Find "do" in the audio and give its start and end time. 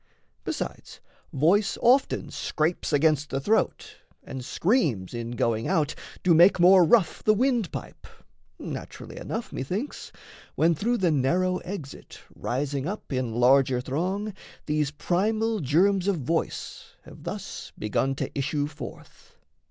6.23-6.33